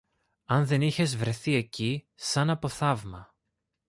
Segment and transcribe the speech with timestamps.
[0.45, 3.35] Αν δεν είχες βρεθεί εκεί, σαν από θαύμα